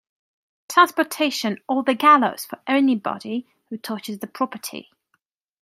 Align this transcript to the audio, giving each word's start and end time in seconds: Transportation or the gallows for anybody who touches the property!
Transportation 0.67 1.59
or 1.69 1.83
the 1.83 1.93
gallows 1.93 2.43
for 2.43 2.57
anybody 2.65 3.45
who 3.69 3.77
touches 3.77 4.17
the 4.17 4.25
property! 4.25 4.89